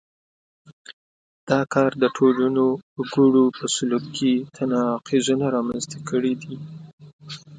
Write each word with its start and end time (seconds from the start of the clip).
دا 1.49 1.59
کار 1.73 1.91
د 2.03 2.05
ټولنو 2.17 2.65
وګړو 2.97 3.45
په 3.57 3.65
سلوک 3.75 4.03
کې 4.17 4.33
تناقضونه 4.57 5.45
رامنځته 5.55 5.97
کړي 6.09 6.33
دي. 6.41 6.55